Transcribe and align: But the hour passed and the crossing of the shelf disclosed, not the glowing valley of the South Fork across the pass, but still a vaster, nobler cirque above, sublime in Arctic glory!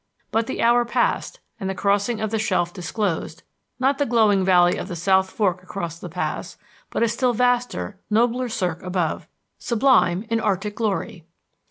But 0.31 0.47
the 0.47 0.63
hour 0.63 0.83
passed 0.83 1.39
and 1.59 1.69
the 1.69 1.75
crossing 1.75 2.21
of 2.21 2.31
the 2.31 2.39
shelf 2.39 2.73
disclosed, 2.73 3.43
not 3.79 3.99
the 3.99 4.07
glowing 4.07 4.43
valley 4.43 4.75
of 4.75 4.87
the 4.87 4.95
South 4.95 5.29
Fork 5.29 5.61
across 5.61 5.99
the 5.99 6.09
pass, 6.09 6.57
but 6.89 7.07
still 7.07 7.29
a 7.29 7.33
vaster, 7.35 7.99
nobler 8.09 8.49
cirque 8.49 8.81
above, 8.81 9.27
sublime 9.59 10.25
in 10.27 10.39
Arctic 10.39 10.73
glory! 10.73 11.23